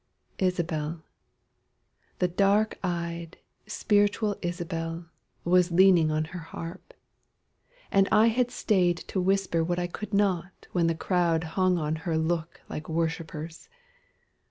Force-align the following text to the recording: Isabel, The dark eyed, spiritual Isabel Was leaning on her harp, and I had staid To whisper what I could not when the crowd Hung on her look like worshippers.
Isabel, 0.39 1.03
The 2.17 2.27
dark 2.27 2.79
eyed, 2.83 3.37
spiritual 3.67 4.35
Isabel 4.41 5.05
Was 5.43 5.71
leaning 5.71 6.09
on 6.09 6.23
her 6.23 6.39
harp, 6.39 6.95
and 7.91 8.09
I 8.11 8.25
had 8.29 8.49
staid 8.49 8.97
To 9.09 9.21
whisper 9.21 9.63
what 9.63 9.77
I 9.77 9.85
could 9.85 10.11
not 10.11 10.65
when 10.71 10.87
the 10.87 10.95
crowd 10.95 11.43
Hung 11.43 11.77
on 11.77 11.97
her 11.97 12.17
look 12.17 12.61
like 12.67 12.89
worshippers. 12.89 13.69